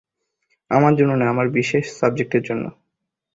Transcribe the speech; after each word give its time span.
আমার 0.71 0.93
জন্য 0.95 1.11
না, 1.15 1.25
আমার 1.29 1.47
বিশেষ 1.49 1.85
সাবজেক্টের 1.99 2.43
জন্য। 2.43 2.63